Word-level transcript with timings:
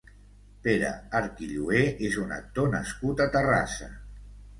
Pere 0.67 0.87
Arquillué 1.19 1.81
és 2.07 2.17
un 2.21 2.33
actor 2.37 2.71
nascut 2.77 3.21
a 3.27 3.29
Terrassa. 3.37 3.91